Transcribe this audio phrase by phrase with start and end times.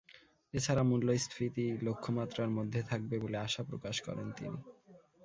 [0.53, 4.57] এ ছাড়া মূল্যস্ফীতি লক্ষ্যমাত্রার মধ্যে থাকবে বলে আশা প্রকাশ করেন তিনি।